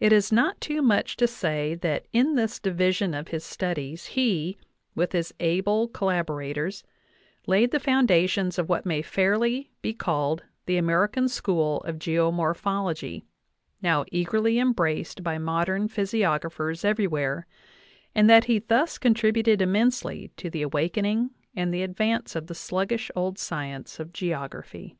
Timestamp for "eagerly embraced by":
14.12-15.38